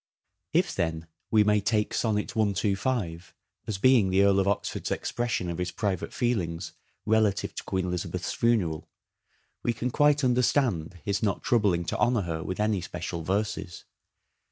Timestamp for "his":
5.59-5.69, 11.05-11.21